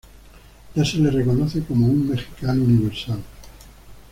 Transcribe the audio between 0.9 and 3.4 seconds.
le reconoce como "Un mexicano universal".